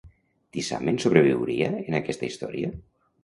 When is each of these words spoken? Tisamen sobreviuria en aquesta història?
Tisamen 0.55 0.97
sobreviuria 1.03 1.69
en 1.83 1.99
aquesta 1.99 2.29
història? 2.31 2.73